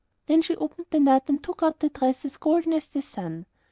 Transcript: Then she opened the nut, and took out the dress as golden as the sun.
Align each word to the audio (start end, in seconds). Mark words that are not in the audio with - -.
Then 0.25 0.41
she 0.41 0.55
opened 0.55 0.87
the 0.89 0.99
nut, 0.99 1.25
and 1.27 1.43
took 1.43 1.61
out 1.61 1.79
the 1.79 1.89
dress 1.89 2.25
as 2.25 2.35
golden 2.37 2.73
as 2.73 2.87
the 2.87 3.03
sun. 3.03 3.45